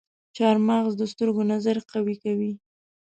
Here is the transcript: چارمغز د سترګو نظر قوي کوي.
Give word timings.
چارمغز 0.35 0.93
د 0.97 1.03
سترګو 1.11 1.41
نظر 1.53 1.77
قوي 1.91 2.15
کوي. 2.23 2.51